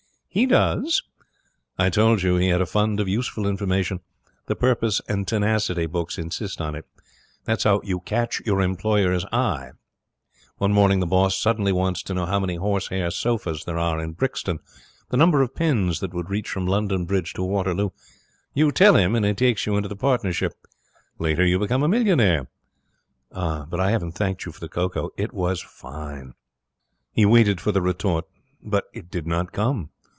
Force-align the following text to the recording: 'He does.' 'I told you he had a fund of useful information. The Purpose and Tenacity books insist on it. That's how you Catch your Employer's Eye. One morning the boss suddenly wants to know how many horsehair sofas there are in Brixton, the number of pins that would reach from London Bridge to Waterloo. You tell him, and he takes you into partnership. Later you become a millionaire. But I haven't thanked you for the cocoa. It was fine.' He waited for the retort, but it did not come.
'He 0.33 0.45
does.' 0.45 1.03
'I 1.77 1.89
told 1.89 2.23
you 2.23 2.37
he 2.37 2.47
had 2.47 2.61
a 2.61 2.65
fund 2.65 3.01
of 3.01 3.09
useful 3.09 3.45
information. 3.45 3.99
The 4.45 4.55
Purpose 4.55 5.01
and 5.09 5.27
Tenacity 5.27 5.87
books 5.87 6.17
insist 6.17 6.61
on 6.61 6.73
it. 6.73 6.85
That's 7.43 7.65
how 7.65 7.81
you 7.83 7.99
Catch 7.99 8.39
your 8.45 8.61
Employer's 8.61 9.25
Eye. 9.33 9.71
One 10.57 10.71
morning 10.71 11.01
the 11.01 11.05
boss 11.05 11.37
suddenly 11.37 11.73
wants 11.73 12.01
to 12.03 12.13
know 12.13 12.25
how 12.25 12.39
many 12.39 12.55
horsehair 12.55 13.11
sofas 13.11 13.65
there 13.65 13.77
are 13.77 13.99
in 14.01 14.13
Brixton, 14.13 14.59
the 15.09 15.17
number 15.17 15.41
of 15.41 15.53
pins 15.53 15.99
that 15.99 16.13
would 16.13 16.29
reach 16.29 16.47
from 16.49 16.65
London 16.65 17.03
Bridge 17.03 17.33
to 17.33 17.43
Waterloo. 17.43 17.89
You 18.53 18.71
tell 18.71 18.95
him, 18.95 19.15
and 19.15 19.25
he 19.25 19.33
takes 19.33 19.65
you 19.65 19.75
into 19.75 19.93
partnership. 19.97 20.53
Later 21.19 21.45
you 21.45 21.59
become 21.59 21.83
a 21.83 21.89
millionaire. 21.89 22.47
But 23.31 23.81
I 23.81 23.91
haven't 23.91 24.13
thanked 24.13 24.45
you 24.45 24.53
for 24.53 24.61
the 24.61 24.69
cocoa. 24.69 25.09
It 25.17 25.33
was 25.33 25.61
fine.' 25.61 26.35
He 27.11 27.25
waited 27.25 27.59
for 27.59 27.73
the 27.73 27.81
retort, 27.81 28.23
but 28.63 28.85
it 28.93 29.11
did 29.11 29.27
not 29.27 29.51
come. 29.51 29.89